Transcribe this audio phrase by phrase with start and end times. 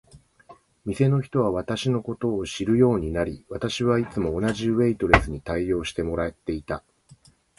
[0.83, 6.83] 店の人は私のことを知るようになり、私はいつも同じウェイトレスに応対してもらっていた。